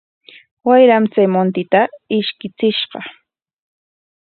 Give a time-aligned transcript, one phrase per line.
[0.67, 1.81] Wayram chay muntita
[2.17, 2.99] ishkichishqa.